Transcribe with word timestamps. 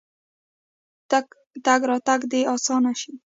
تګ 1.65 1.81
راتګ 1.89 2.21
دې 2.31 2.41
اسانه 2.53 2.91
شي. 2.99 3.13